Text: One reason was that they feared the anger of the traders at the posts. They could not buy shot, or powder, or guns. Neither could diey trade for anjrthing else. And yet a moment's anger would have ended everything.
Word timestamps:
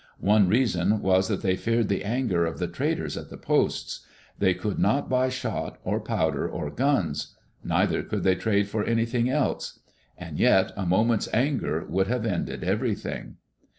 One 0.19 0.47
reason 0.47 0.99
was 1.03 1.27
that 1.27 1.43
they 1.43 1.55
feared 1.55 1.87
the 1.87 2.03
anger 2.03 2.43
of 2.43 2.57
the 2.57 2.65
traders 2.67 3.15
at 3.17 3.29
the 3.29 3.37
posts. 3.37 3.99
They 4.39 4.55
could 4.55 4.79
not 4.79 5.11
buy 5.11 5.29
shot, 5.29 5.77
or 5.83 5.99
powder, 5.99 6.49
or 6.49 6.71
guns. 6.71 7.35
Neither 7.63 8.01
could 8.01 8.23
diey 8.23 8.39
trade 8.39 8.67
for 8.67 8.83
anjrthing 8.83 9.29
else. 9.29 9.79
And 10.17 10.39
yet 10.39 10.71
a 10.75 10.87
moment's 10.87 11.29
anger 11.31 11.85
would 11.87 12.07
have 12.07 12.25
ended 12.25 12.63
everything. 12.63 13.35